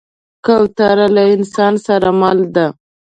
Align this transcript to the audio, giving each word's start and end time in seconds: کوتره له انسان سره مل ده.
کوتره 0.45 1.07
له 1.15 1.23
انسان 1.35 1.73
سره 1.85 2.09
مل 2.19 2.39
ده. 2.55 2.67